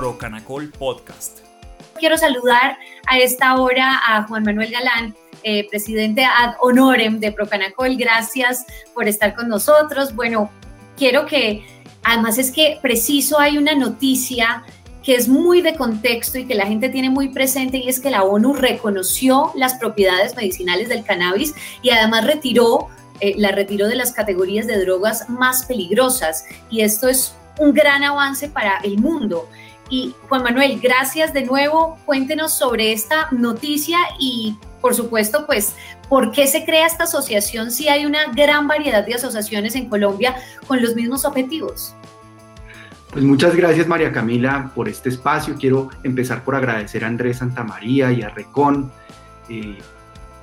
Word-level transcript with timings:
Procanacol 0.00 0.70
Podcast. 0.70 1.40
Quiero 1.98 2.16
saludar 2.16 2.78
a 3.06 3.18
esta 3.18 3.60
hora 3.60 4.00
a 4.08 4.22
Juan 4.22 4.44
Manuel 4.44 4.70
Galán, 4.70 5.14
eh, 5.42 5.68
presidente 5.68 6.24
ad 6.24 6.54
honorem 6.62 7.20
de 7.20 7.30
Procanacol. 7.32 7.98
Gracias 7.98 8.64
por 8.94 9.08
estar 9.08 9.34
con 9.34 9.50
nosotros. 9.50 10.14
Bueno, 10.16 10.50
quiero 10.96 11.26
que, 11.26 11.66
además 12.02 12.38
es 12.38 12.50
que 12.50 12.78
preciso 12.80 13.38
hay 13.38 13.58
una 13.58 13.74
noticia 13.74 14.64
que 15.02 15.16
es 15.16 15.28
muy 15.28 15.60
de 15.60 15.74
contexto 15.74 16.38
y 16.38 16.46
que 16.46 16.54
la 16.54 16.64
gente 16.64 16.88
tiene 16.88 17.10
muy 17.10 17.28
presente 17.28 17.76
y 17.76 17.90
es 17.90 18.00
que 18.00 18.08
la 18.08 18.22
ONU 18.22 18.54
reconoció 18.54 19.52
las 19.54 19.74
propiedades 19.74 20.34
medicinales 20.34 20.88
del 20.88 21.04
cannabis 21.04 21.52
y 21.82 21.90
además 21.90 22.24
retiró, 22.24 22.88
eh, 23.20 23.34
la 23.36 23.52
retiró 23.52 23.86
de 23.86 23.96
las 23.96 24.12
categorías 24.12 24.66
de 24.66 24.82
drogas 24.82 25.28
más 25.28 25.66
peligrosas 25.66 26.46
y 26.70 26.80
esto 26.80 27.06
es 27.06 27.34
un 27.58 27.74
gran 27.74 28.02
avance 28.02 28.48
para 28.48 28.78
el 28.78 28.96
mundo. 28.96 29.46
Y 29.90 30.14
Juan 30.28 30.44
Manuel, 30.44 30.78
gracias 30.80 31.32
de 31.34 31.44
nuevo. 31.44 31.98
Cuéntenos 32.06 32.54
sobre 32.54 32.92
esta 32.92 33.28
noticia 33.32 33.98
y, 34.20 34.56
por 34.80 34.94
supuesto, 34.94 35.46
pues, 35.46 35.74
¿por 36.08 36.30
qué 36.30 36.46
se 36.46 36.64
crea 36.64 36.86
esta 36.86 37.04
asociación 37.04 37.72
si 37.72 37.88
hay 37.88 38.06
una 38.06 38.32
gran 38.32 38.68
variedad 38.68 39.04
de 39.04 39.14
asociaciones 39.14 39.74
en 39.74 39.88
Colombia 39.88 40.36
con 40.68 40.80
los 40.80 40.94
mismos 40.94 41.24
objetivos? 41.24 41.94
Pues 43.10 43.24
muchas 43.24 43.56
gracias 43.56 43.88
María 43.88 44.12
Camila 44.12 44.70
por 44.72 44.88
este 44.88 45.08
espacio. 45.08 45.56
Quiero 45.58 45.90
empezar 46.04 46.44
por 46.44 46.54
agradecer 46.54 47.02
a 47.02 47.08
Andrés 47.08 47.38
Santamaría 47.38 48.12
y 48.12 48.22
a 48.22 48.28
Recon 48.28 48.92
eh, 49.48 49.76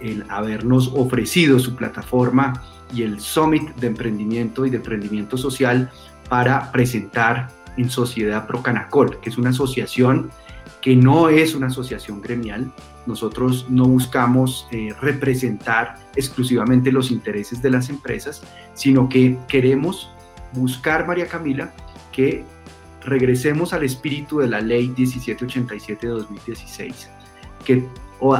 el 0.02 0.26
habernos 0.28 0.92
ofrecido 0.94 1.59
su 1.59 1.76
plataforma 1.78 2.62
y 2.94 3.04
el 3.04 3.22
Summit 3.22 3.73
de 3.76 3.88
Emprendimiento 3.88 4.66
y 4.66 4.70
de 4.70 4.78
Emprendimiento 4.78 5.38
Social 5.38 5.90
para 6.28 6.70
presentar 6.73 7.50
en 7.77 7.90
Sociedad 7.90 8.48
Procanacol, 8.48 9.20
que 9.20 9.30
es 9.30 9.38
una 9.38 9.52
asociación 9.52 10.30
que 10.81 10.95
no 10.95 11.30
es 11.30 11.56
una 11.56 11.67
asociación 11.67 12.22
gremial. 12.22 12.72
Nosotros 13.06 13.66
no 13.70 13.86
buscamos 13.86 14.67
eh, 14.72 14.94
representar 15.02 15.98
exclusivamente 16.16 16.92
los 16.92 17.11
intereses 17.11 17.61
de 17.61 17.72
las 17.72 17.89
empresas, 17.89 18.42
sino 18.73 19.09
que 19.09 19.38
queremos 19.48 20.09
buscar, 20.53 21.08
María 21.08 21.28
Camila, 21.28 21.73
que 22.11 22.44
regresemos 23.02 23.73
al 23.73 23.83
espíritu 23.83 24.39
de 24.39 24.48
la 24.48 24.61
ley 24.61 24.88
1787 24.89 26.08
de 26.08 26.14
2016, 26.14 27.09
que 27.64 27.88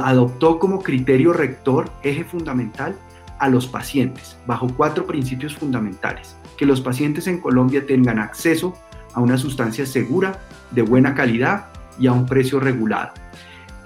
adoptó 0.02 0.58
como 0.58 0.82
criterio 0.82 1.32
rector, 1.32 1.90
eje 2.02 2.24
fundamental, 2.24 2.96
a 3.38 3.48
los 3.48 3.66
pacientes, 3.66 4.36
bajo 4.46 4.68
cuatro 4.76 5.06
principios 5.06 5.54
fundamentales. 5.54 6.36
Que 6.56 6.66
los 6.66 6.80
pacientes 6.80 7.26
en 7.28 7.40
Colombia 7.40 7.86
tengan 7.86 8.18
acceso 8.18 8.74
a 9.14 9.20
una 9.20 9.38
sustancia 9.38 9.86
segura, 9.86 10.40
de 10.70 10.82
buena 10.82 11.14
calidad 11.14 11.66
y 11.98 12.06
a 12.06 12.12
un 12.12 12.26
precio 12.26 12.60
regulado. 12.60 13.12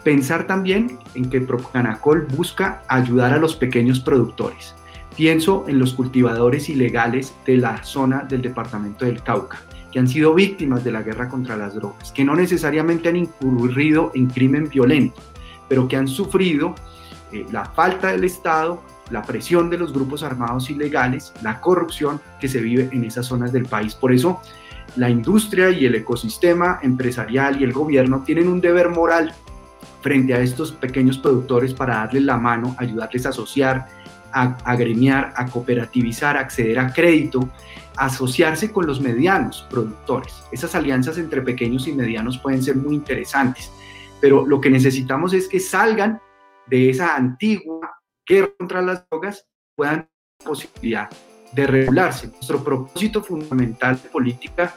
Pensar 0.05 0.47
también 0.47 0.99
en 1.15 1.31
que 1.31 1.41
Procanacol 1.41 2.27
busca 2.27 2.83
ayudar 2.89 3.33
a 3.33 3.39
los 3.39 3.55
pequeños 3.55 4.01
productores. 4.01 4.75
Pienso 5.17 5.65
en 5.69 5.79
los 5.79 5.95
cultivadores 5.95 6.69
ilegales 6.69 7.35
de 7.47 7.59
la 7.59 7.85
zona 7.85 8.25
del 8.25 8.43
departamento 8.43 9.05
del 9.05 9.23
Cauca, 9.23 9.61
que 9.93 9.99
han 9.99 10.09
sido 10.09 10.35
víctimas 10.35 10.83
de 10.83 10.91
la 10.91 11.03
guerra 11.03 11.29
contra 11.29 11.57
las 11.57 11.75
drogas, 11.75 12.11
que 12.13 12.25
no 12.25 12.35
necesariamente 12.35 13.11
han 13.11 13.17
incurrido 13.17 14.11
en 14.15 14.27
crimen 14.27 14.69
violento, 14.69 15.21
pero 15.69 15.87
que 15.87 15.97
han 15.97 16.09
sufrido 16.09 16.75
eh, 17.31 17.47
la 17.53 17.67
falta 17.67 18.09
del 18.09 18.25
Estado, 18.25 18.83
la 19.11 19.23
presión 19.23 19.69
de 19.69 19.79
los 19.79 19.93
grupos 19.93 20.23
armados 20.23 20.71
ilegales, 20.71 21.33
la 21.43 21.61
corrupción 21.61 22.21
que 22.41 22.49
se 22.49 22.61
vive 22.61 22.89
en 22.91 23.05
esas 23.05 23.27
zonas 23.27 23.53
del 23.53 23.67
país. 23.67 23.95
Por 23.95 24.13
eso, 24.13 24.41
la 24.97 25.09
industria 25.09 25.71
y 25.71 25.87
el 25.87 25.95
ecosistema 25.95 26.81
empresarial 26.83 27.61
y 27.61 27.65
el 27.65 27.73
gobierno 27.73 28.23
tienen 28.25 28.49
un 28.49 28.61
deber 28.61 28.89
moral 28.91 29.35
frente 30.01 30.35
a 30.35 30.41
estos 30.41 30.73
pequeños 30.73 31.19
productores 31.19 31.73
para 31.73 31.95
darles 31.97 32.25
la 32.25 32.37
mano, 32.37 32.75
ayudarles 32.79 33.25
a 33.27 33.31
asociar, 33.31 33.87
a 34.33 34.57
agremiar, 34.65 35.33
a 35.37 35.47
cooperativizar, 35.47 36.37
a 36.37 36.41
acceder 36.41 36.79
a 36.79 36.93
crédito 36.93 37.49
asociarse 37.97 38.73
con 38.73 38.87
los 38.87 39.01
medianos 39.01 39.67
productores. 39.71 40.45
Esas 40.51 40.75
alianzas 40.75 41.19
entre 41.19 41.43
pequeños 41.43 41.87
y 41.87 41.93
medianos 41.93 42.39
pueden 42.39 42.63
ser 42.63 42.77
muy 42.77 42.95
interesantes, 42.95 43.71
pero 44.21 44.47
lo 44.47 44.61
que 44.61 44.71
necesitamos 44.71 45.35
es 45.35 45.49
que 45.49 45.61
salgan 45.61 46.21
de 46.67 46.91
esa 46.91 47.17
antigua 47.17 47.99
guerra 48.27 48.53
contra 48.59 48.83
las 48.83 49.05
drogas, 49.11 49.47
puedan 49.77 50.09
posibilidad 50.45 51.11
de 51.53 51.67
regularse. 51.67 52.29
Nuestro 52.29 52.63
propósito 52.63 53.23
fundamental 53.23 54.01
de 54.03 54.09
política, 54.09 54.75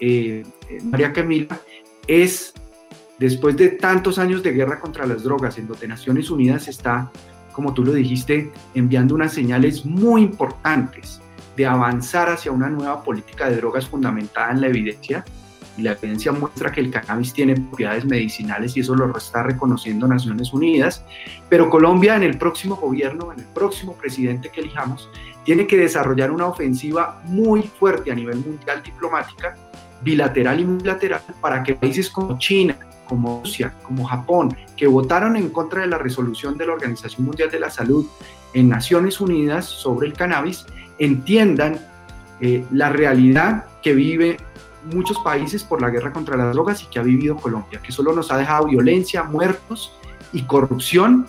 eh, 0.00 0.44
eh, 0.68 0.80
María 0.82 1.12
Camila, 1.12 1.58
es, 2.06 2.52
después 3.18 3.56
de 3.56 3.68
tantos 3.70 4.18
años 4.18 4.42
de 4.42 4.52
guerra 4.52 4.80
contra 4.80 5.06
las 5.06 5.22
drogas, 5.22 5.58
en 5.58 5.66
donde 5.66 5.88
Naciones 5.88 6.30
Unidas 6.30 6.68
está, 6.68 7.10
como 7.52 7.72
tú 7.72 7.84
lo 7.84 7.92
dijiste, 7.92 8.50
enviando 8.74 9.14
unas 9.14 9.32
señales 9.32 9.84
muy 9.84 10.22
importantes 10.22 11.20
de 11.56 11.66
avanzar 11.66 12.28
hacia 12.28 12.52
una 12.52 12.68
nueva 12.68 13.02
política 13.02 13.48
de 13.48 13.56
drogas 13.56 13.86
fundamentada 13.88 14.52
en 14.52 14.60
la 14.60 14.66
evidencia. 14.66 15.24
Y 15.76 15.82
la 15.82 15.92
evidencia 15.92 16.32
muestra 16.32 16.72
que 16.72 16.80
el 16.80 16.90
cannabis 16.90 17.32
tiene 17.32 17.54
propiedades 17.54 18.04
medicinales 18.04 18.76
y 18.76 18.80
eso 18.80 18.94
lo 18.94 19.16
está 19.16 19.42
reconociendo 19.42 20.08
Naciones 20.08 20.52
Unidas. 20.52 21.04
Pero 21.48 21.68
Colombia 21.68 22.16
en 22.16 22.22
el 22.22 22.38
próximo 22.38 22.76
gobierno, 22.76 23.32
en 23.32 23.40
el 23.40 23.46
próximo 23.46 23.94
presidente 23.94 24.50
que 24.50 24.60
elijamos, 24.60 25.08
tiene 25.44 25.66
que 25.66 25.76
desarrollar 25.76 26.30
una 26.30 26.46
ofensiva 26.46 27.22
muy 27.24 27.62
fuerte 27.62 28.10
a 28.10 28.14
nivel 28.14 28.38
mundial 28.38 28.82
diplomática, 28.82 29.56
bilateral 30.02 30.60
y 30.60 30.64
multilateral, 30.64 31.22
para 31.40 31.62
que 31.62 31.74
países 31.74 32.10
como 32.10 32.38
China, 32.38 32.76
como 33.08 33.42
Rusia, 33.44 33.72
como 33.82 34.04
Japón, 34.04 34.56
que 34.76 34.86
votaron 34.86 35.36
en 35.36 35.50
contra 35.50 35.82
de 35.82 35.86
la 35.86 35.98
resolución 35.98 36.58
de 36.58 36.66
la 36.66 36.72
Organización 36.72 37.26
Mundial 37.26 37.50
de 37.50 37.60
la 37.60 37.70
Salud 37.70 38.06
en 38.54 38.68
Naciones 38.68 39.20
Unidas 39.20 39.66
sobre 39.66 40.08
el 40.08 40.14
cannabis, 40.14 40.66
entiendan 40.98 41.78
eh, 42.40 42.64
la 42.72 42.90
realidad 42.90 43.66
que 43.82 43.94
vive 43.94 44.38
muchos 44.92 45.18
países 45.18 45.64
por 45.64 45.80
la 45.80 45.90
guerra 45.90 46.12
contra 46.12 46.36
las 46.36 46.52
drogas 46.52 46.82
y 46.82 46.86
que 46.86 46.98
ha 46.98 47.02
vivido 47.02 47.36
Colombia, 47.36 47.80
que 47.82 47.92
solo 47.92 48.12
nos 48.12 48.30
ha 48.30 48.38
dejado 48.38 48.66
violencia, 48.66 49.22
muertos 49.22 49.92
y 50.32 50.42
corrupción, 50.42 51.26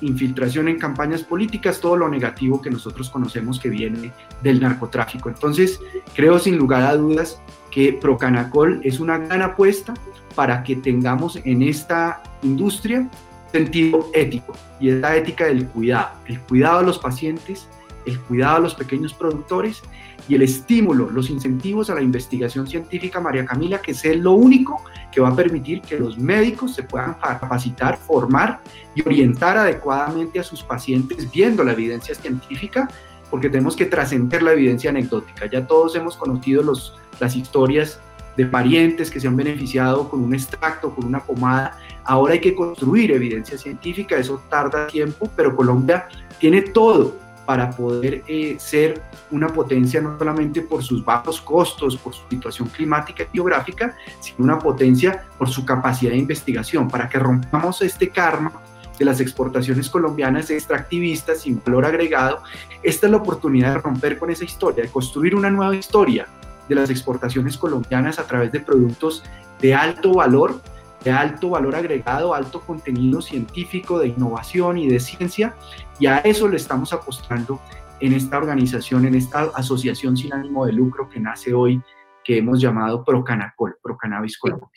infiltración 0.00 0.68
en 0.68 0.78
campañas 0.78 1.22
políticas, 1.22 1.80
todo 1.80 1.96
lo 1.96 2.08
negativo 2.08 2.60
que 2.60 2.70
nosotros 2.70 3.10
conocemos 3.10 3.60
que 3.60 3.68
viene 3.68 4.12
del 4.42 4.60
narcotráfico. 4.60 5.28
Entonces, 5.28 5.80
creo 6.14 6.38
sin 6.38 6.56
lugar 6.56 6.82
a 6.82 6.96
dudas 6.96 7.40
que 7.70 7.92
Procanacol 7.92 8.80
es 8.82 9.00
una 9.00 9.18
gran 9.18 9.42
apuesta 9.42 9.94
para 10.34 10.62
que 10.62 10.76
tengamos 10.76 11.36
en 11.44 11.62
esta 11.62 12.22
industria 12.42 13.08
sentido 13.52 14.10
ético 14.12 14.54
y 14.80 14.90
es 14.90 15.00
la 15.00 15.16
ética 15.16 15.46
del 15.46 15.66
cuidado, 15.66 16.10
el 16.26 16.40
cuidado 16.40 16.80
a 16.80 16.82
los 16.82 16.98
pacientes, 16.98 17.66
el 18.04 18.20
cuidado 18.20 18.56
a 18.56 18.60
los 18.60 18.74
pequeños 18.74 19.14
productores 19.14 19.82
y 20.28 20.34
el 20.34 20.42
estímulo, 20.42 21.10
los 21.10 21.30
incentivos 21.30 21.88
a 21.90 21.94
la 21.94 22.02
investigación 22.02 22.66
científica, 22.66 23.20
María 23.20 23.44
Camila, 23.44 23.80
que 23.80 23.92
es 23.92 24.04
lo 24.16 24.32
único 24.32 24.82
que 25.12 25.20
va 25.20 25.28
a 25.28 25.36
permitir 25.36 25.80
que 25.82 25.98
los 25.98 26.18
médicos 26.18 26.74
se 26.74 26.82
puedan 26.82 27.14
capacitar, 27.14 27.96
formar 27.96 28.60
y 28.94 29.06
orientar 29.06 29.56
adecuadamente 29.56 30.40
a 30.40 30.42
sus 30.42 30.62
pacientes 30.62 31.30
viendo 31.30 31.62
la 31.62 31.72
evidencia 31.72 32.14
científica, 32.14 32.88
porque 33.30 33.48
tenemos 33.48 33.76
que 33.76 33.86
trascender 33.86 34.42
la 34.42 34.52
evidencia 34.52 34.90
anecdótica. 34.90 35.46
Ya 35.46 35.66
todos 35.66 35.94
hemos 35.94 36.16
conocido 36.16 36.62
los, 36.62 36.96
las 37.20 37.36
historias 37.36 38.00
de 38.36 38.46
parientes 38.46 39.10
que 39.10 39.20
se 39.20 39.28
han 39.28 39.36
beneficiado 39.36 40.08
con 40.08 40.22
un 40.22 40.34
extracto, 40.34 40.94
con 40.94 41.06
una 41.06 41.20
pomada. 41.20 41.78
Ahora 42.04 42.34
hay 42.34 42.40
que 42.40 42.54
construir 42.54 43.12
evidencia 43.12 43.56
científica, 43.56 44.16
eso 44.16 44.42
tarda 44.50 44.86
tiempo, 44.88 45.30
pero 45.34 45.56
Colombia 45.56 46.08
tiene 46.38 46.62
todo 46.62 47.25
para 47.46 47.70
poder 47.70 48.24
eh, 48.26 48.56
ser 48.58 49.00
una 49.30 49.48
potencia 49.48 50.00
no 50.00 50.18
solamente 50.18 50.60
por 50.62 50.82
sus 50.82 51.04
bajos 51.04 51.40
costos, 51.40 51.96
por 51.96 52.12
su 52.12 52.22
situación 52.28 52.68
climática 52.68 53.22
y 53.22 53.36
geográfica, 53.36 53.96
sino 54.20 54.44
una 54.44 54.58
potencia 54.58 55.24
por 55.38 55.48
su 55.48 55.64
capacidad 55.64 56.10
de 56.10 56.18
investigación, 56.18 56.88
para 56.88 57.08
que 57.08 57.18
rompamos 57.18 57.80
este 57.82 58.10
karma 58.10 58.52
de 58.98 59.04
las 59.04 59.20
exportaciones 59.20 59.88
colombianas 59.88 60.50
extractivistas 60.50 61.42
sin 61.42 61.62
valor 61.64 61.84
agregado. 61.84 62.42
Esta 62.82 63.06
es 63.06 63.10
la 63.12 63.18
oportunidad 63.18 63.74
de 63.74 63.80
romper 63.80 64.18
con 64.18 64.30
esa 64.30 64.44
historia, 64.44 64.84
de 64.84 64.90
construir 64.90 65.34
una 65.34 65.50
nueva 65.50 65.76
historia 65.76 66.26
de 66.68 66.74
las 66.74 66.90
exportaciones 66.90 67.56
colombianas 67.56 68.18
a 68.18 68.26
través 68.26 68.50
de 68.50 68.60
productos 68.60 69.22
de 69.60 69.74
alto 69.74 70.14
valor 70.14 70.60
de 71.06 71.12
alto 71.12 71.50
valor 71.50 71.76
agregado, 71.76 72.34
alto 72.34 72.60
contenido 72.60 73.22
científico, 73.22 74.00
de 74.00 74.08
innovación 74.08 74.76
y 74.76 74.88
de 74.88 74.98
ciencia, 74.98 75.54
y 76.00 76.06
a 76.06 76.18
eso 76.18 76.48
le 76.48 76.56
estamos 76.56 76.92
apostando 76.92 77.60
en 78.00 78.12
esta 78.12 78.38
organización, 78.38 79.06
en 79.06 79.14
esta 79.14 79.42
asociación 79.54 80.16
sin 80.16 80.32
ánimo 80.32 80.66
de 80.66 80.72
lucro 80.72 81.08
que 81.08 81.20
nace 81.20 81.54
hoy, 81.54 81.80
que 82.24 82.38
hemos 82.38 82.60
llamado 82.60 83.04
Procanacol, 83.04 83.76
Procannabis 83.80 84.36
Colombia. 84.36 84.68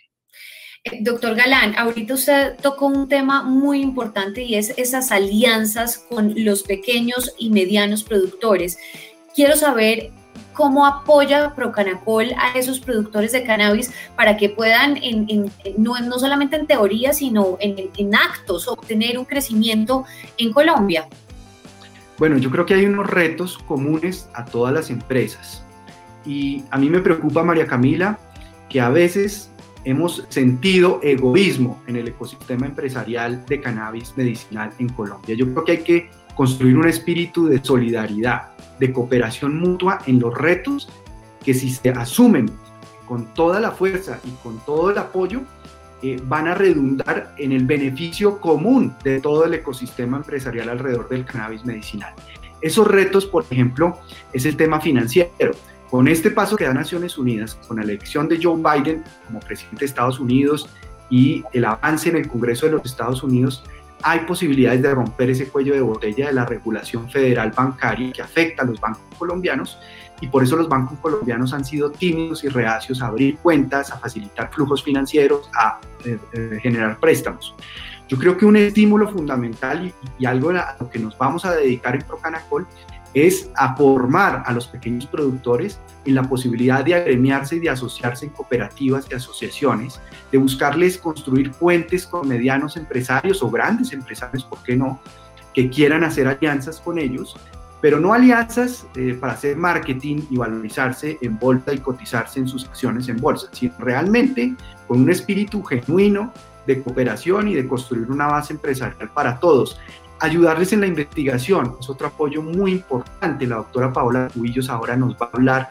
Eh, 0.83 0.99
doctor 1.01 1.33
Galán, 1.33 1.73
ahorita 1.75 2.13
usted 2.13 2.57
tocó 2.61 2.85
un 2.85 3.09
tema 3.09 3.41
muy 3.41 3.81
importante 3.81 4.43
y 4.43 4.53
es 4.53 4.69
esas 4.77 5.11
alianzas 5.11 5.97
con 5.97 6.35
los 6.37 6.61
pequeños 6.61 7.33
y 7.39 7.49
medianos 7.49 8.03
productores. 8.03 8.77
Quiero 9.33 9.55
saber 9.55 10.11
cómo 10.59 10.85
apoya 10.85 11.55
Procanacol 11.55 12.33
a 12.37 12.51
esos 12.51 12.81
productores 12.81 13.31
de 13.31 13.45
cannabis 13.45 13.93
para 14.17 14.35
que 14.35 14.49
puedan, 14.49 14.99
no, 15.77 15.97
no, 16.01 16.19
solamente 16.19 16.57
en 16.57 16.67
teoría, 16.67 17.13
sino 17.13 17.55
en, 17.61 17.89
en 17.95 18.13
actos, 18.13 18.67
obtener 18.67 19.17
un 19.17 19.23
crecimiento 19.23 20.03
en 20.37 20.51
Colombia? 20.51 21.07
Bueno, 22.17 22.37
yo 22.39 22.51
creo 22.51 22.65
que 22.65 22.73
hay 22.73 22.85
unos 22.85 23.09
retos 23.09 23.57
comunes 23.57 24.27
a 24.33 24.43
todas 24.43 24.73
las 24.73 24.89
empresas. 24.89 25.63
Y 26.25 26.65
a 26.71 26.77
mí 26.77 26.89
me 26.89 26.99
preocupa, 26.99 27.41
María 27.41 27.65
Camila, 27.65 28.19
que 28.67 28.81
a 28.81 28.89
veces 28.89 29.49
hemos 29.85 30.25
sentido 30.27 30.99
egoísmo 31.01 31.81
en 31.87 31.95
el 31.95 32.09
ecosistema 32.09 32.65
empresarial 32.65 33.45
de 33.45 33.61
cannabis 33.61 34.11
medicinal 34.17 34.73
en 34.77 34.89
Colombia. 34.89 35.35
Yo 35.35 35.45
creo 35.53 35.63
que 35.63 35.71
hay 35.71 35.83
que 35.83 36.09
construir 36.39 36.77
un 36.77 36.87
espíritu 36.87 37.47
de 37.47 37.61
solidaridad, 37.61 38.51
de 38.79 38.93
cooperación 38.93 39.59
mutua 39.59 39.99
en 40.07 40.21
los 40.21 40.33
retos 40.33 40.87
que 41.43 41.53
si 41.53 41.69
se 41.69 41.89
asumen 41.89 42.49
con 43.05 43.25
toda 43.33 43.59
la 43.59 43.71
fuerza 43.71 44.21
y 44.23 44.29
con 44.41 44.57
todo 44.65 44.89
el 44.89 44.97
apoyo, 44.99 45.41
eh, 46.01 46.17
van 46.23 46.47
a 46.47 46.55
redundar 46.55 47.35
en 47.37 47.51
el 47.51 47.65
beneficio 47.65 48.39
común 48.39 48.95
de 49.03 49.19
todo 49.19 49.43
el 49.43 49.53
ecosistema 49.53 50.15
empresarial 50.15 50.69
alrededor 50.69 51.09
del 51.09 51.25
cannabis 51.25 51.65
medicinal. 51.65 52.13
Esos 52.61 52.87
retos, 52.87 53.25
por 53.25 53.43
ejemplo, 53.51 53.99
es 54.31 54.45
el 54.45 54.55
tema 54.55 54.79
financiero. 54.79 55.51
Con 55.89 56.07
este 56.07 56.31
paso 56.31 56.55
que 56.55 56.63
da 56.63 56.73
Naciones 56.73 57.17
Unidas, 57.17 57.55
con 57.67 57.75
la 57.75 57.83
elección 57.83 58.29
de 58.29 58.41
Joe 58.41 58.55
Biden 58.55 59.03
como 59.27 59.41
presidente 59.41 59.81
de 59.81 59.87
Estados 59.87 60.21
Unidos 60.21 60.69
y 61.09 61.43
el 61.51 61.65
avance 61.65 62.07
en 62.07 62.15
el 62.15 62.29
Congreso 62.29 62.65
de 62.65 62.71
los 62.71 62.85
Estados 62.85 63.23
Unidos, 63.23 63.61
hay 64.01 64.19
posibilidades 64.21 64.81
de 64.81 64.93
romper 64.93 65.29
ese 65.29 65.47
cuello 65.47 65.73
de 65.73 65.81
botella 65.81 66.27
de 66.27 66.33
la 66.33 66.45
regulación 66.45 67.09
federal 67.09 67.51
bancaria 67.51 68.11
que 68.11 68.21
afecta 68.21 68.63
a 68.63 68.65
los 68.65 68.79
bancos 68.79 69.03
colombianos 69.17 69.77
y 70.21 70.27
por 70.27 70.43
eso 70.43 70.55
los 70.55 70.67
bancos 70.67 70.97
colombianos 70.99 71.53
han 71.53 71.63
sido 71.63 71.91
tímidos 71.91 72.43
y 72.43 72.49
reacios 72.49 73.01
a 73.01 73.07
abrir 73.07 73.37
cuentas, 73.37 73.91
a 73.91 73.99
facilitar 73.99 74.51
flujos 74.51 74.83
financieros, 74.83 75.49
a 75.57 75.79
eh, 76.05 76.17
eh, 76.33 76.59
generar 76.61 76.99
préstamos. 76.99 77.55
Yo 78.07 78.17
creo 78.17 78.37
que 78.37 78.45
un 78.45 78.55
estímulo 78.55 79.07
fundamental 79.07 79.93
y, 80.17 80.25
algo 80.25 80.49
a 80.49 80.75
lo 80.79 80.89
que 80.89 80.99
nos 80.99 81.17
vamos 81.17 81.45
a 81.45 81.55
dedicar 81.55 81.95
en 81.95 82.01
Procanacol 82.01 82.67
es 83.13 83.49
a 83.55 83.75
formar 83.75 84.43
a 84.45 84.53
los 84.53 84.67
pequeños 84.67 85.05
productores 85.05 85.79
en 86.05 86.15
la 86.15 86.23
posibilidad 86.23 86.83
de 86.83 86.95
agremiarse 86.95 87.55
y 87.55 87.59
de 87.59 87.69
asociarse 87.69 88.25
en 88.25 88.31
cooperativas 88.31 89.07
y 89.09 89.15
asociaciones, 89.15 89.99
de 90.31 90.37
buscarles 90.37 90.97
construir 90.97 91.51
puentes 91.51 92.05
con 92.05 92.27
medianos 92.27 92.77
empresarios 92.77 93.41
o 93.43 93.49
grandes 93.49 93.91
empresarios, 93.93 94.43
¿por 94.43 94.61
qué 94.63 94.75
no?, 94.75 94.99
que 95.53 95.69
quieran 95.69 96.03
hacer 96.03 96.27
alianzas 96.27 96.79
con 96.79 96.99
ellos 96.99 97.35
pero 97.81 97.99
no 97.99 98.13
alianzas 98.13 98.85
eh, 98.95 99.17
para 99.19 99.33
hacer 99.33 99.55
marketing 99.55 100.23
y 100.29 100.37
valorizarse 100.37 101.17
en 101.21 101.39
bolsa 101.39 101.73
y 101.73 101.77
cotizarse 101.77 102.39
en 102.39 102.47
sus 102.47 102.65
acciones 102.65 103.07
en 103.07 103.17
bolsa, 103.17 103.47
sino 103.51 103.73
realmente 103.79 104.55
con 104.87 105.01
un 105.01 105.09
espíritu 105.09 105.63
genuino 105.63 106.33
de 106.67 106.83
cooperación 106.83 107.47
y 107.47 107.55
de 107.55 107.67
construir 107.67 108.11
una 108.11 108.27
base 108.27 108.53
empresarial 108.53 109.09
para 109.09 109.39
todos. 109.39 109.79
Ayudarles 110.19 110.73
en 110.73 110.81
la 110.81 110.87
investigación 110.87 111.75
es 111.79 111.89
otro 111.89 112.07
apoyo 112.07 112.41
muy 112.41 112.71
importante. 112.73 113.47
La 113.47 113.57
doctora 113.57 113.93
Paola 113.93 114.27
Cubillos 114.33 114.69
ahora 114.69 114.95
nos 114.95 115.13
va 115.13 115.29
a 115.31 115.37
hablar 115.37 115.69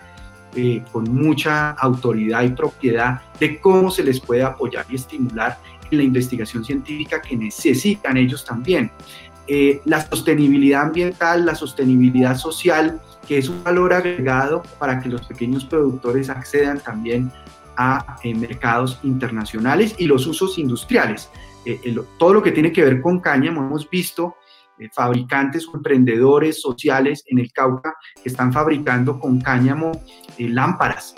eh, 0.56 0.83
con 0.91 1.05
mucha 1.12 1.71
autoridad 1.73 2.43
y 2.43 2.50
propiedad 2.50 3.21
de 3.39 3.61
cómo 3.61 3.91
se 3.91 4.03
les 4.03 4.21
puede 4.21 4.43
apoyar 4.43 4.87
y 4.89 4.95
estimular 4.95 5.59
en 5.91 5.99
la 5.99 6.05
investigación 6.05 6.65
científica 6.65 7.21
que 7.21 7.37
necesitan 7.37 8.17
ellos 8.17 8.45
también. 8.45 8.91
Eh, 9.47 9.81
la 9.87 10.06
sostenibilidad 10.06 10.83
ambiental, 10.83 11.47
la 11.47 11.55
sostenibilidad 11.55 12.37
social, 12.37 13.00
que 13.27 13.39
es 13.39 13.49
un 13.49 13.65
valor 13.65 13.95
agregado 13.95 14.62
para 14.79 15.00
que 15.00 15.09
los 15.09 15.27
pequeños 15.27 15.65
productores 15.65 16.29
accedan 16.29 16.81
también 16.81 17.33
a 17.77 18.17
eh, 18.23 18.35
mercados 18.35 18.99
internacionales 19.03 19.95
y 19.99 20.06
los 20.06 20.27
usos 20.27 20.59
industriales. 20.59 21.31
Eh, 21.65 21.97
todo 22.19 22.35
lo 22.35 22.43
que 22.43 22.53
tiene 22.53 22.73
que 22.73 22.83
ver 22.83 23.00
con 23.00 23.21
cáñamo, 23.21 23.62
hemos 23.62 23.89
visto 23.89 24.37
fabricantes 24.92 25.66
o 25.69 25.76
emprendedores 25.76 26.60
sociales 26.60 27.25
en 27.26 27.38
el 27.38 27.52
Cauca 27.52 27.94
que 28.22 28.28
están 28.28 28.52
fabricando 28.52 29.19
con 29.19 29.40
cáñamo 29.40 29.92
lámparas, 30.38 31.14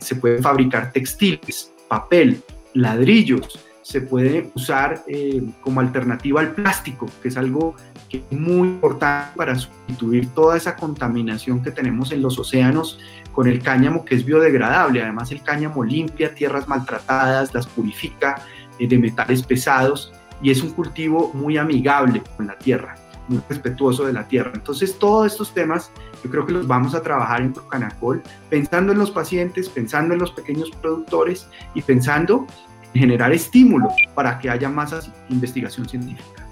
se 0.00 0.16
pueden 0.16 0.42
fabricar 0.42 0.92
textiles, 0.92 1.72
papel, 1.88 2.42
ladrillos, 2.74 3.58
se 3.90 4.00
puede 4.00 4.52
usar 4.54 5.02
eh, 5.08 5.42
como 5.62 5.80
alternativa 5.80 6.40
al 6.40 6.52
plástico, 6.52 7.06
que 7.20 7.26
es 7.26 7.36
algo 7.36 7.74
que 8.08 8.18
es 8.18 8.38
muy 8.38 8.68
importante 8.68 9.36
para 9.36 9.56
sustituir 9.56 10.28
toda 10.28 10.56
esa 10.56 10.76
contaminación 10.76 11.60
que 11.60 11.72
tenemos 11.72 12.12
en 12.12 12.22
los 12.22 12.38
océanos 12.38 13.00
con 13.32 13.48
el 13.48 13.60
cáñamo 13.60 14.04
que 14.04 14.14
es 14.14 14.24
biodegradable. 14.24 15.02
Además 15.02 15.32
el 15.32 15.42
cáñamo 15.42 15.82
limpia 15.82 16.34
tierras 16.34 16.68
maltratadas, 16.68 17.52
las 17.52 17.66
purifica 17.66 18.42
eh, 18.78 18.86
de 18.86 18.96
metales 18.96 19.42
pesados 19.42 20.12
y 20.40 20.52
es 20.52 20.62
un 20.62 20.70
cultivo 20.70 21.32
muy 21.34 21.58
amigable 21.58 22.22
con 22.36 22.46
la 22.46 22.56
tierra, 22.56 22.94
muy 23.30 23.42
respetuoso 23.48 24.04
de 24.04 24.12
la 24.12 24.26
tierra. 24.28 24.52
Entonces 24.54 24.98
todos 24.98 25.32
estos 25.32 25.54
temas 25.54 25.90
yo 26.22 26.30
creo 26.30 26.44
que 26.44 26.52
los 26.52 26.66
vamos 26.66 26.94
a 26.94 27.02
trabajar 27.02 27.40
en 27.40 27.52
Procanacol 27.52 28.22
pensando 28.50 28.92
en 28.92 28.98
los 28.98 29.10
pacientes, 29.10 29.68
pensando 29.68 30.14
en 30.14 30.20
los 30.20 30.32
pequeños 30.32 30.70
productores 30.82 31.46
y 31.74 31.82
pensando 31.82 32.46
generar 32.92 33.32
estímulos 33.32 33.92
para 34.14 34.38
que 34.38 34.50
haya 34.50 34.68
más 34.68 35.10
investigación 35.28 35.88
científica. 35.88 36.46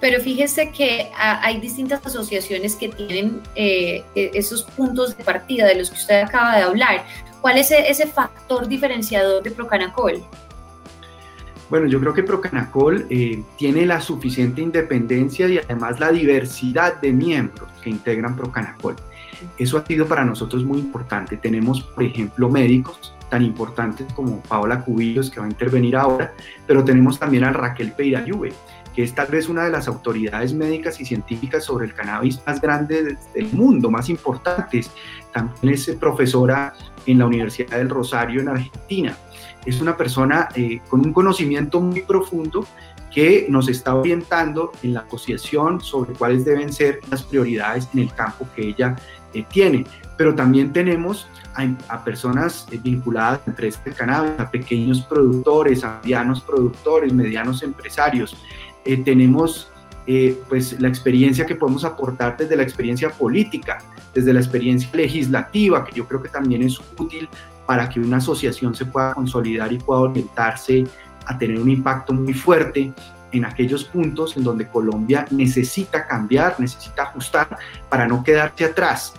Pero 0.00 0.20
fíjese 0.20 0.70
que 0.70 1.10
hay 1.16 1.60
distintas 1.60 2.04
asociaciones 2.04 2.76
que 2.76 2.90
tienen 2.90 3.40
eh, 3.54 4.04
e, 4.14 4.30
esos 4.34 4.62
puntos 4.62 5.16
de 5.16 5.24
partida 5.24 5.66
de 5.66 5.76
los 5.76 5.90
que 5.90 5.96
usted 5.96 6.20
acaba 6.20 6.56
de 6.56 6.62
hablar. 6.62 7.04
¿Cuál 7.40 7.56
es 7.58 7.70
e, 7.70 7.88
ese 7.88 8.06
factor 8.06 8.68
diferenciador 8.68 9.42
de 9.42 9.50
Procanacol? 9.50 10.22
Bueno, 11.70 11.86
yo 11.86 11.98
creo 11.98 12.12
que 12.12 12.22
Procanacol 12.22 13.06
eh, 13.08 13.42
tiene 13.56 13.86
la 13.86 14.00
suficiente 14.00 14.60
independencia 14.60 15.48
y 15.48 15.58
además 15.58 15.98
la 15.98 16.12
diversidad 16.12 17.00
de 17.00 17.12
miembros 17.12 17.68
que 17.82 17.90
integran 17.90 18.36
Procanacol. 18.36 18.96
Eso 19.58 19.78
ha 19.78 19.86
sido 19.86 20.06
para 20.06 20.24
nosotros 20.24 20.64
muy 20.64 20.78
importante. 20.78 21.36
Tenemos, 21.36 21.82
por 21.82 22.04
ejemplo, 22.04 22.48
médicos 22.48 23.14
tan 23.30 23.42
importantes 23.42 24.06
como 24.12 24.40
Paola 24.42 24.80
Cubillos, 24.82 25.30
que 25.30 25.40
va 25.40 25.46
a 25.46 25.48
intervenir 25.48 25.96
ahora, 25.96 26.32
pero 26.66 26.84
tenemos 26.84 27.18
también 27.18 27.44
a 27.44 27.52
Raquel 27.52 27.92
Peirayube, 27.92 28.52
que 28.94 29.02
es 29.02 29.14
tal 29.14 29.26
vez 29.28 29.48
una 29.48 29.64
de 29.64 29.70
las 29.70 29.88
autoridades 29.88 30.54
médicas 30.54 31.00
y 31.00 31.04
científicas 31.04 31.64
sobre 31.64 31.86
el 31.86 31.94
cannabis 31.94 32.40
más 32.46 32.60
grandes 32.60 33.18
del 33.34 33.52
mundo, 33.52 33.90
más 33.90 34.08
importantes. 34.08 34.90
También 35.32 35.74
es 35.74 35.90
profesora 35.98 36.74
en 37.06 37.18
la 37.18 37.26
Universidad 37.26 37.78
del 37.78 37.88
Rosario 37.88 38.40
en 38.40 38.48
Argentina. 38.48 39.16
Es 39.66 39.80
una 39.80 39.96
persona 39.96 40.48
eh, 40.54 40.80
con 40.88 41.00
un 41.00 41.12
conocimiento 41.12 41.80
muy 41.80 42.02
profundo 42.02 42.66
que 43.12 43.46
nos 43.48 43.68
está 43.68 43.94
orientando 43.94 44.72
en 44.82 44.94
la 44.94 45.00
asociación 45.00 45.80
sobre 45.80 46.14
cuáles 46.14 46.44
deben 46.44 46.72
ser 46.72 47.00
las 47.10 47.22
prioridades 47.22 47.88
en 47.94 48.00
el 48.00 48.12
campo 48.12 48.46
que 48.54 48.68
ella 48.68 48.96
eh, 49.32 49.44
tiene. 49.50 49.86
Pero 50.16 50.34
también 50.34 50.72
tenemos 50.72 51.28
a, 51.88 52.04
personas 52.04 52.66
eh, 52.70 52.78
vinculadas 52.82 53.40
a 53.46 53.50
empresas 53.50 53.84
de 53.84 53.92
cannabis, 53.92 54.38
a 54.38 54.50
pequeños 54.50 55.02
productores, 55.02 55.84
a 55.84 56.00
medianos 56.02 56.40
productores, 56.40 57.12
medianos 57.12 57.62
empresarios. 57.62 58.36
Eh, 58.84 58.98
tenemos 58.98 59.70
eh, 60.06 60.38
pues 60.48 60.78
la 60.80 60.88
experiencia 60.88 61.46
que 61.46 61.54
podemos 61.54 61.84
aportar 61.84 62.36
desde 62.36 62.56
la 62.56 62.62
experiencia 62.62 63.10
política, 63.10 63.78
desde 64.12 64.32
la 64.32 64.40
experiencia 64.40 64.90
legislativa, 64.92 65.84
que 65.84 65.92
yo 65.92 66.06
creo 66.06 66.22
que 66.22 66.28
también 66.28 66.62
es 66.62 66.78
útil 66.98 67.28
para 67.66 67.88
que 67.88 68.00
una 68.00 68.18
asociación 68.18 68.74
se 68.74 68.86
pueda 68.86 69.14
consolidar 69.14 69.72
y 69.72 69.78
pueda 69.78 70.00
orientarse 70.00 70.84
a 71.26 71.38
tener 71.38 71.58
un 71.58 71.70
impacto 71.70 72.12
muy 72.12 72.34
fuerte 72.34 72.92
en 73.32 73.44
aquellos 73.44 73.84
puntos 73.84 74.36
en 74.36 74.44
donde 74.44 74.68
Colombia 74.68 75.26
necesita 75.30 76.06
cambiar, 76.06 76.56
necesita 76.58 77.04
ajustar 77.04 77.56
para 77.88 78.06
no 78.06 78.22
quedarse 78.22 78.64
atrás 78.64 79.14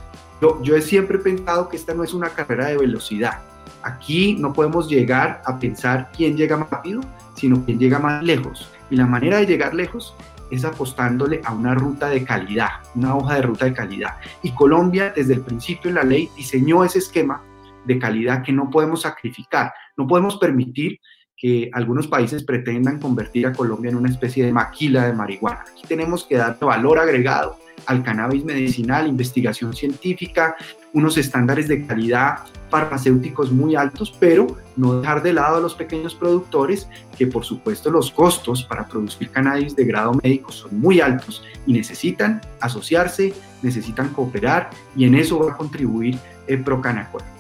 yo, 0.62 0.76
he 0.76 0.82
siempre 0.82 1.18
pensado 1.18 1.70
que 1.70 1.78
esta 1.78 1.94
no 1.94 2.04
es 2.04 2.14
una 2.14 2.30
carrera 2.30 2.68
de 2.68 2.78
velocidad. 2.78 3.40
Aquí 3.84 4.36
no 4.40 4.54
podemos 4.54 4.90
llegar 4.90 5.42
a 5.46 5.58
pensar 5.60 6.12
quién 6.16 6.36
llega 6.36 6.58
más 6.58 6.70
rápido, 6.70 7.02
sino 7.36 7.64
quién 7.64 7.80
llega 7.80 8.00
más 8.00 8.24
lejos. 8.24 8.70
Y 8.90 8.96
la 8.96 9.06
manera 9.06 9.38
de 9.38 9.46
llegar 9.46 9.74
lejos 9.74 10.16
es 10.52 10.66
apostándole 10.66 11.42
a 11.44 11.54
una 11.54 11.74
ruta 11.74 12.10
de 12.10 12.24
calidad, 12.24 12.70
una 12.96 13.16
hoja 13.16 13.36
de 13.36 13.42
ruta 13.44 13.66
de 13.66 13.74
calidad. 13.74 14.16
Y 14.44 14.52
Colombia, 14.52 15.14
desde 15.16 15.34
el 15.34 15.42
principio 15.42 15.90
de 15.90 15.96
la 15.96 16.04
ley, 16.04 16.30
diseñó 16.36 16.84
ese 16.84 17.00
esquema 17.00 17.42
de 17.86 18.00
calidad 18.00 18.44
que 18.44 18.52
no 18.52 18.70
podemos 18.70 19.02
sacrificar. 19.02 19.74
No 19.98 20.08
podemos 20.08 20.38
permitir 20.38 21.00
que 21.38 21.70
algunos 21.74 22.08
países 22.08 22.44
pretendan 22.44 23.00
convertir 23.00 23.46
a 23.46 23.54
Colombia 23.54 23.92
en 23.92 23.98
una 23.98 24.10
especie 24.10 24.46
de 24.46 24.54
maquila 24.54 25.06
de 25.06 25.14
marihuana. 25.14 25.62
Aquí 25.62 25.84
tenemos 25.88 26.24
que 26.24 26.38
dar 26.38 26.58
valor 26.60 26.98
agregado 26.98 27.58
al 27.88 28.04
cannabis 28.04 28.44
medicinal, 28.44 29.08
investigación 29.08 29.74
científica, 29.74 30.56
unos 30.94 31.18
estándares 31.18 31.68
de 31.68 31.86
calidad 31.86 32.40
farmacéuticos 32.70 33.52
muy 33.52 33.76
altos, 33.76 34.16
pero 34.20 34.48
no 34.76 35.00
dejar 35.00 35.22
de 35.22 35.34
lado 35.34 35.58
a 35.58 35.60
los 35.60 35.76
pequeños 35.76 36.16
productores, 36.16 36.88
que 37.18 37.28
por 37.28 37.46
supuesto 37.46 37.92
los 37.92 38.12
costos 38.12 38.64
para 38.64 38.88
producir 38.88 39.30
cannabis 39.30 39.76
de 39.76 39.86
grado 39.86 40.14
médico 40.24 40.52
son 40.52 40.80
muy 40.80 41.00
altos 41.00 41.44
y 41.68 41.74
necesitan 41.74 42.42
asociarse, 42.60 43.34
necesitan 43.62 44.10
cooperar 44.10 44.70
y 44.96 45.06
en 45.06 45.16
eso 45.16 45.40
va 45.40 45.52
a 45.52 45.58
contribuir 45.58 46.18
el 46.48 46.64
Procanacol. 46.64 47.35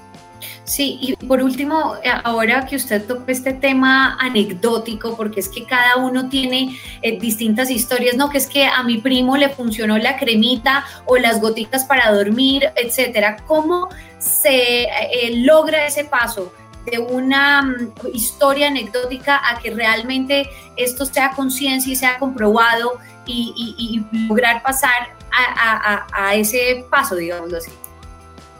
Sí, 0.65 0.97
y 0.99 1.15
por 1.27 1.43
último, 1.43 1.95
eh, 2.03 2.09
ahora 2.23 2.65
que 2.65 2.75
usted 2.75 3.05
tocó 3.05 3.25
este 3.27 3.53
tema 3.53 4.17
anecdótico, 4.19 5.15
porque 5.15 5.39
es 5.39 5.47
que 5.47 5.63
cada 5.63 5.97
uno 5.97 6.27
tiene 6.27 6.79
eh, 7.03 7.19
distintas 7.19 7.69
historias, 7.69 8.17
¿no? 8.17 8.29
Que 8.29 8.39
es 8.39 8.47
que 8.47 8.65
a 8.65 8.81
mi 8.81 8.97
primo 8.97 9.37
le 9.37 9.49
funcionó 9.49 9.95
la 9.99 10.17
cremita 10.17 10.83
o 11.05 11.17
las 11.17 11.39
gotitas 11.39 11.85
para 11.85 12.11
dormir, 12.11 12.71
etcétera. 12.75 13.37
¿Cómo 13.45 13.89
se 14.17 14.85
eh, 14.85 15.43
logra 15.45 15.85
ese 15.85 16.03
paso? 16.03 16.51
de 16.85 16.99
una 16.99 17.63
mm, 17.63 17.93
historia 18.13 18.67
anecdótica 18.67 19.41
a 19.43 19.57
que 19.57 19.71
realmente 19.71 20.47
esto 20.77 21.07
sea 21.07 21.31
conciencia 21.31 21.91
y 21.91 21.95
sea 21.95 22.19
comprobado 22.19 22.99
y, 23.25 24.05
lograr 24.27 24.61
pasar 24.61 25.09
a, 25.35 26.05
a, 26.13 26.35
ese 26.35 26.85
paso, 26.91 27.15
digámoslo 27.15 27.57
así. 27.57 27.71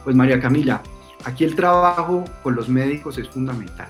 Pues 0.02 0.16
María 0.16 0.40
Camila, 0.40 0.82
Aquí 1.26 1.42
el 1.42 1.56
trabajo 1.56 2.24
con 2.44 2.54
los 2.54 2.68
médicos 2.68 3.18
es 3.18 3.28
fundamental. 3.28 3.88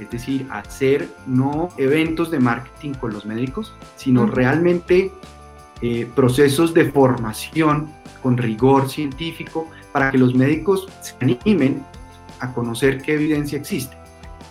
Es 0.00 0.10
decir, 0.10 0.48
hacer 0.50 1.08
no 1.28 1.68
eventos 1.78 2.28
de 2.32 2.40
marketing 2.40 2.94
con 2.94 3.12
los 3.12 3.24
médicos, 3.24 3.72
sino 3.94 4.26
realmente 4.26 5.12
eh, 5.80 6.10
procesos 6.12 6.74
de 6.74 6.90
formación 6.90 7.88
con 8.20 8.36
rigor 8.36 8.88
científico 8.88 9.68
para 9.92 10.10
que 10.10 10.18
los 10.18 10.34
médicos 10.34 10.88
se 11.02 11.14
animen 11.20 11.84
a 12.40 12.52
conocer 12.52 13.00
qué 13.00 13.14
evidencia 13.14 13.58
existe. 13.60 13.96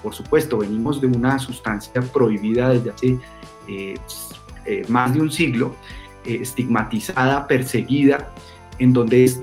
Por 0.02 0.14
supuesto, 0.14 0.60
venimos 0.60 1.02
de 1.02 1.08
una 1.08 1.38
sustancia 1.38 2.02
prohibida 2.02 2.70
desde 2.70 2.92
hace 2.92 3.20
eh, 3.68 3.96
eh, 4.66 4.86
más 4.88 5.14
de 5.14 5.20
un 5.20 5.32
siglo, 5.32 5.76
estigmatizada, 6.24 7.46
perseguida, 7.46 8.30
en 8.78 8.94
donde 8.94 9.26
es 9.26 9.42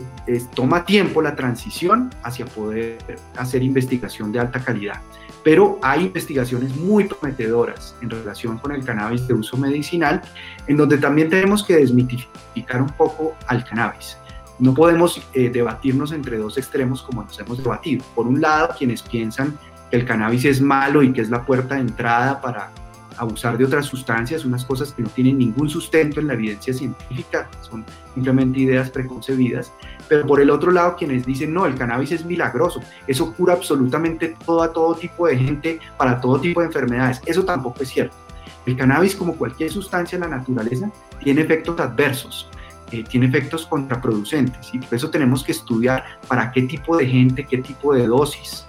toma 0.55 0.85
tiempo 0.85 1.23
la 1.23 1.35
transición 1.35 2.11
hacia 2.23 2.47
poder 2.47 2.99
hacer 3.37 3.63
investigación 3.63 4.33
de 4.33 4.41
alta 4.41 4.61
calidad. 4.61 5.01
Pero 5.45 5.79
hay 5.83 6.05
investigaciones 6.07 6.77
muy 6.77 7.05
prometedoras 7.05 7.95
en 8.03 8.11
relación 8.11 8.59
con 8.59 8.73
el 8.73 8.85
cannabis 8.85 9.27
de 9.27 9.35
uso 9.35 9.57
medicinal, 9.57 10.21
en 10.67 10.77
donde 10.77 10.99
también 10.99 11.31
tenemos 11.31 11.65
que 11.65 11.77
desmitificar 11.77 12.83
un 12.83 12.91
poco 12.91 13.35
al 13.47 13.65
cannabis. 13.65 14.19
No 14.59 14.75
podemos 14.75 15.23
eh, 15.35 15.51
debatirnos 15.51 16.13
entre 16.13 16.37
dos 16.37 16.59
extremos 16.59 17.03
como 17.03 17.23
nos 17.23 17.39
hemos 17.39 17.63
debatido. 17.63 18.05
Por 18.15 18.27
un 18.27 18.41
lado, 18.41 18.75
quienes 18.77 19.03
piensan 19.03 19.57
que 19.91 19.97
el 19.97 20.05
cannabis 20.05 20.45
es 20.45 20.61
malo 20.61 21.03
y 21.03 21.13
que 21.13 21.21
es 21.21 21.31
la 21.31 21.45
puerta 21.45 21.77
de 21.77 21.83
entrada 21.83 22.41
para 22.41 22.71
abusar 23.19 23.59
de 23.59 23.65
otras 23.65 23.87
sustancias, 23.87 24.45
unas 24.45 24.65
cosas 24.65 24.93
que 24.93 25.03
no 25.03 25.09
tienen 25.09 25.39
ningún 25.39 25.69
sustento 25.69 26.21
en 26.21 26.29
la 26.29 26.35
evidencia 26.35 26.73
científica, 26.73 27.49
son 27.61 27.85
simplemente 28.15 28.61
ideas 28.61 28.91
preconcebidas, 28.91 29.73
pero 30.09 30.27
por 30.27 30.41
el 30.41 30.51
otro 30.51 30.71
lado 30.71 30.97
quienes 30.97 31.27
dicen, 31.27 31.53
no, 31.53 31.67
el 31.67 31.75
cannabis 31.75 32.13
es 32.13 32.25
milagroso, 32.25 32.81
eso 33.07 33.33
cura 33.35 33.55
absolutamente 33.55 34.37
todo 34.45 34.63
a 34.63 34.73
todo 34.73 34.95
tipo 34.95 35.27
de 35.27 35.37
gente 35.37 35.81
para 35.97 36.21
todo 36.21 36.41
tipo 36.41 36.61
de 36.61 36.67
enfermedades, 36.67 37.21
eso 37.27 37.45
tampoco 37.45 37.83
es 37.83 37.89
cierto. 37.91 38.17
El 38.67 38.77
cannabis, 38.77 39.17
como 39.17 39.37
cualquier 39.37 39.71
sustancia 39.71 40.17
en 40.17 40.23
la 40.23 40.29
naturaleza, 40.29 40.91
tiene 41.23 41.43
efectos 41.43 41.81
adversos, 41.81 42.51
eh, 42.91 43.05
tiene 43.05 43.27
efectos 43.27 43.67
contraproducentes 43.67 44.73
y 44.73 44.79
por 44.79 44.95
eso 44.95 45.11
tenemos 45.11 45.45
que 45.45 45.53
estudiar 45.53 46.05
para 46.27 46.51
qué 46.53 46.63
tipo 46.63 46.97
de 46.97 47.07
gente, 47.07 47.45
qué 47.45 47.59
tipo 47.59 47.95
de 47.95 48.07
dosis, 48.07 48.67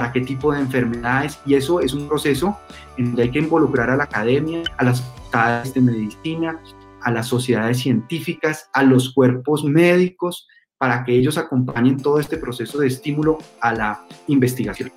para 0.00 0.12
qué 0.12 0.22
tipo 0.22 0.50
de 0.50 0.60
enfermedades 0.60 1.38
y 1.44 1.56
eso 1.56 1.78
es 1.80 1.92
un 1.92 2.08
proceso 2.08 2.58
en 2.96 3.08
donde 3.08 3.24
hay 3.24 3.30
que 3.30 3.38
involucrar 3.38 3.90
a 3.90 3.96
la 3.96 4.04
academia, 4.04 4.62
a 4.78 4.84
las 4.84 5.02
facultades 5.02 5.74
de 5.74 5.82
medicina, 5.82 6.58
a 7.02 7.10
las 7.10 7.26
sociedades 7.26 7.80
científicas, 7.80 8.70
a 8.72 8.82
los 8.82 9.12
cuerpos 9.12 9.62
médicos, 9.62 10.48
para 10.78 11.04
que 11.04 11.12
ellos 11.12 11.36
acompañen 11.36 11.98
todo 11.98 12.18
este 12.18 12.38
proceso 12.38 12.78
de 12.78 12.86
estímulo 12.86 13.36
a 13.60 13.74
la 13.74 14.06
investigación. 14.28 14.90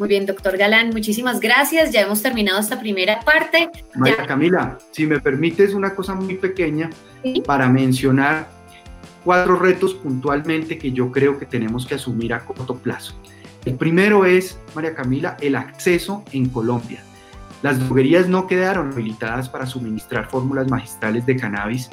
Muy 0.00 0.08
bien, 0.08 0.26
doctor 0.26 0.56
Galán, 0.56 0.90
muchísimas 0.90 1.38
gracias. 1.38 1.92
Ya 1.92 2.00
hemos 2.00 2.20
terminado 2.20 2.58
esta 2.58 2.80
primera 2.80 3.20
parte. 3.20 3.70
María 3.94 4.26
Camila, 4.26 4.78
si 4.90 5.06
me 5.06 5.20
permites 5.20 5.74
una 5.74 5.94
cosa 5.94 6.16
muy 6.16 6.34
pequeña 6.34 6.90
para 7.46 7.68
mencionar 7.68 8.48
cuatro 9.22 9.54
retos 9.60 9.94
puntualmente 9.94 10.76
que 10.76 10.90
yo 10.90 11.12
creo 11.12 11.38
que 11.38 11.46
tenemos 11.46 11.86
que 11.86 11.94
asumir 11.94 12.34
a 12.34 12.44
corto 12.44 12.74
plazo. 12.74 13.14
El 13.64 13.76
primero 13.76 14.26
es, 14.26 14.58
María 14.74 14.94
Camila, 14.94 15.36
el 15.40 15.56
acceso 15.56 16.22
en 16.32 16.48
Colombia. 16.50 17.02
Las 17.62 17.80
droguerías 17.80 18.28
no 18.28 18.46
quedaron 18.46 18.92
habilitadas 18.92 19.48
para 19.48 19.64
suministrar 19.64 20.28
fórmulas 20.28 20.68
magistrales 20.70 21.24
de 21.24 21.36
cannabis 21.36 21.88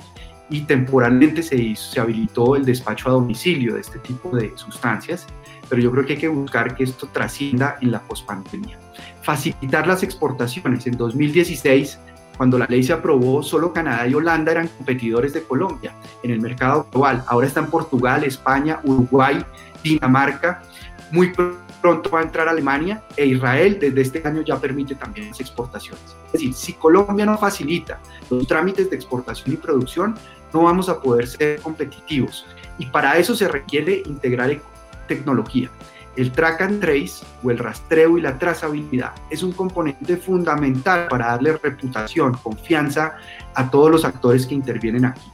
y 0.50 0.62
temporalmente 0.64 1.42
se, 1.42 1.74
se 1.78 2.00
habilitó 2.02 2.58
el 2.58 2.66
despacho 2.66 3.08
a 3.08 3.14
domicilio 3.14 3.76
de 3.76 3.82
este 3.82 4.00
tipo 4.00 4.36
de 4.36 4.52
sustancias, 4.56 5.26
pero 5.70 5.82
yo 5.82 5.92
creo 5.92 6.06
que 6.06 6.14
hay 6.14 6.20
que 6.20 6.28
buscar 6.28 6.76
que 6.76 6.84
esto 6.84 7.08
trascienda 7.08 7.78
en 7.80 7.92
la 7.92 8.02
pospandemia. 8.02 8.78
Facilitar 9.22 9.88
las 9.88 10.04
exportaciones. 10.04 10.86
En 10.88 10.98
2016 10.98 11.98
cuando 12.42 12.58
la 12.58 12.66
ley 12.66 12.82
se 12.82 12.92
aprobó, 12.92 13.44
solo 13.44 13.72
Canadá 13.72 14.08
y 14.08 14.16
Holanda 14.16 14.52
eran 14.52 14.68
competidores 14.68 15.32
de 15.32 15.44
Colombia 15.44 15.94
en 16.24 16.32
el 16.32 16.42
mercado 16.42 16.88
global. 16.92 17.24
Ahora 17.28 17.46
están 17.46 17.70
Portugal, 17.70 18.24
España, 18.24 18.80
Uruguay, 18.84 19.46
Dinamarca 19.84 20.64
muy 21.12 21.34
pronto 21.82 22.10
va 22.10 22.20
a 22.20 22.24
entrar 22.24 22.48
Alemania 22.48 23.04
e 23.18 23.26
Israel 23.26 23.78
desde 23.80 24.02
este 24.02 24.28
año 24.28 24.42
ya 24.42 24.60
permite 24.60 24.96
también 24.96 25.30
las 25.30 25.40
exportaciones. 25.40 26.04
Es 26.28 26.34
decir, 26.34 26.54
si 26.54 26.74
Colombia 26.74 27.26
no 27.26 27.38
facilita 27.38 28.00
los 28.30 28.48
trámites 28.48 28.90
de 28.90 28.96
exportación 28.96 29.54
y 29.54 29.58
producción, 29.58 30.16
no 30.54 30.64
vamos 30.64 30.90
a 30.90 31.02
poder 31.02 31.28
ser 31.28 31.60
competitivos. 31.62 32.46
Y 32.78 32.86
para 32.88 33.18
eso 33.18 33.36
se 33.36 33.48
requiere 33.48 34.04
integrar 34.06 34.60
tecnología. 35.08 35.70
El 36.16 36.32
track 36.32 36.62
and 36.62 36.82
trace 36.82 37.26
o 37.42 37.52
el 37.52 37.58
rastreo 37.58 38.18
y 38.18 38.22
la 38.22 38.38
trazabilidad 38.38 39.14
es 39.30 39.44
un 39.44 39.54
componente 39.54 40.18
fundamental 40.18 41.08
para 41.08 41.28
darle 41.28 41.58
reputación, 41.58 42.34
confianza 42.34 43.16
a 43.56 43.70
todos 43.70 43.90
los 43.90 44.04
actores 44.04 44.46
que 44.46 44.56
intervienen 44.56 45.06
aquí. 45.06 45.32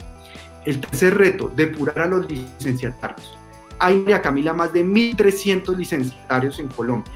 El 0.65 0.79
tercer 0.79 1.17
reto, 1.17 1.51
depurar 1.55 1.99
a 1.99 2.07
los 2.07 2.29
licenciatarios 2.29 3.37
hay, 3.79 3.97
María 3.99 4.21
Camila, 4.21 4.53
más 4.53 4.73
de 4.73 4.85
1.300 4.85 5.75
licenciatarios 5.75 6.59
en 6.59 6.67
Colombia. 6.69 7.13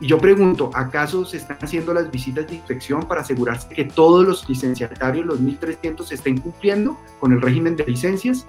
Y 0.00 0.08
yo 0.08 0.18
pregunto, 0.18 0.70
¿acaso 0.74 1.24
se 1.24 1.36
están 1.36 1.58
haciendo 1.60 1.94
las 1.94 2.10
visitas 2.10 2.48
de 2.48 2.56
inspección 2.56 3.06
para 3.06 3.20
asegurarse 3.20 3.68
que 3.68 3.84
todos 3.84 4.26
los 4.26 4.48
licenciatarios, 4.48 5.24
los 5.24 5.40
1.300, 5.40 6.10
estén 6.10 6.38
cumpliendo 6.38 6.98
con 7.20 7.32
el 7.32 7.40
régimen 7.40 7.76
de 7.76 7.84
licencias? 7.86 8.44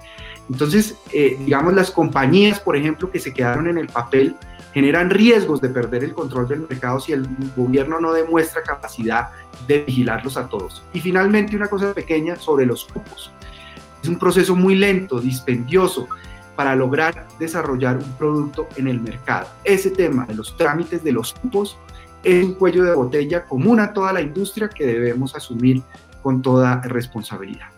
Entonces, 0.50 0.96
eh, 1.12 1.36
digamos, 1.38 1.74
las 1.74 1.92
compañías, 1.92 2.58
por 2.58 2.76
ejemplo, 2.76 3.08
que 3.08 3.20
se 3.20 3.32
quedaron 3.32 3.68
en 3.68 3.78
el 3.78 3.86
papel, 3.86 4.34
generan 4.72 5.10
riesgos 5.10 5.60
de 5.60 5.68
perder 5.68 6.02
el 6.02 6.12
control 6.12 6.48
del 6.48 6.66
mercado 6.68 6.98
si 6.98 7.12
el 7.12 7.24
gobierno 7.54 8.00
no 8.00 8.12
demuestra 8.12 8.64
capacidad 8.64 9.28
de 9.68 9.84
vigilarlos 9.84 10.36
a 10.36 10.48
todos. 10.48 10.82
Y 10.92 10.98
finalmente, 10.98 11.54
una 11.54 11.68
cosa 11.68 11.94
pequeña 11.94 12.34
sobre 12.34 12.66
los 12.66 12.84
cupos. 12.86 13.30
Es 14.02 14.08
un 14.08 14.18
proceso 14.18 14.56
muy 14.56 14.74
lento, 14.74 15.20
dispendioso, 15.20 16.08
para 16.56 16.74
lograr 16.76 17.26
desarrollar 17.38 17.96
un 17.96 18.12
producto 18.12 18.68
en 18.76 18.88
el 18.88 19.00
mercado. 19.00 19.48
Ese 19.64 19.90
tema 19.90 20.26
de 20.26 20.34
los 20.34 20.56
trámites 20.56 21.02
de 21.02 21.12
los 21.12 21.32
cupos 21.34 21.76
es 22.22 22.44
un 22.44 22.54
cuello 22.54 22.84
de 22.84 22.94
botella 22.94 23.44
común 23.44 23.80
a 23.80 23.92
toda 23.92 24.12
la 24.12 24.20
industria 24.20 24.68
que 24.68 24.86
debemos 24.86 25.34
asumir 25.34 25.82
con 26.22 26.40
toda 26.40 26.80
responsabilidad. 26.82 27.73